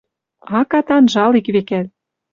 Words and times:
Акат 0.59 0.87
анжал 0.95 1.33
ик 1.39 1.47
векӓт 1.53 1.87